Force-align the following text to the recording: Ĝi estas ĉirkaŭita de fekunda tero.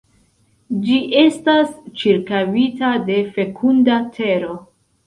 Ĝi 0.87 0.95
estas 1.25 1.69
ĉirkaŭita 2.05 2.95
de 3.11 3.23
fekunda 3.39 4.05
tero. 4.19 4.61